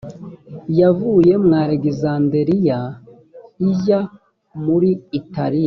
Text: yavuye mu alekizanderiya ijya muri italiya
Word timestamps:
yavuye 0.79 1.33
mu 1.43 1.53
alekizanderiya 1.61 2.79
ijya 3.69 3.99
muri 4.65 4.89
italiya 5.19 5.59